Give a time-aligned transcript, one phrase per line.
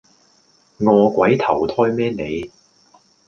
[0.79, 2.49] 餓鬼投胎咩你